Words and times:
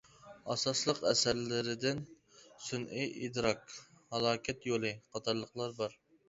ئاساسلىق 0.51 1.01
ئەسەرلىرىدىن: 1.09 2.01
«سۈنئىي 2.69 3.13
ئىدراك»، 3.27 3.77
«ھالاكەت 4.15 4.67
يولى» 4.71 4.95
قاتارلىقلار 5.19 5.79
بار. 5.85 5.97